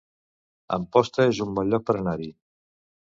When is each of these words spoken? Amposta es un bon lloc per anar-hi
Amposta 0.77 1.27
es 1.33 1.41
un 1.47 1.53
bon 1.59 1.69
lloc 1.75 1.85
per 1.91 1.97
anar-hi 2.01 2.31